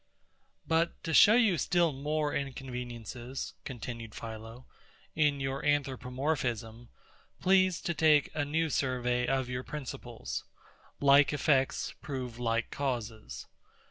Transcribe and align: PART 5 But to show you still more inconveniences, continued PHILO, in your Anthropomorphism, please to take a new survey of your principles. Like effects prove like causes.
PART 0.67 0.87
5 0.89 0.95
But 0.95 1.03
to 1.03 1.13
show 1.13 1.35
you 1.35 1.59
still 1.59 1.93
more 1.93 2.33
inconveniences, 2.33 3.53
continued 3.65 4.15
PHILO, 4.15 4.65
in 5.15 5.39
your 5.39 5.63
Anthropomorphism, 5.63 6.89
please 7.39 7.79
to 7.81 7.93
take 7.93 8.31
a 8.33 8.43
new 8.43 8.71
survey 8.71 9.27
of 9.27 9.47
your 9.47 9.61
principles. 9.61 10.43
Like 10.99 11.31
effects 11.33 11.93
prove 12.01 12.39
like 12.39 12.71
causes. 12.71 13.45